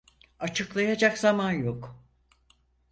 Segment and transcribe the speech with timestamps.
[0.39, 1.99] Açıklayacak zaman yok.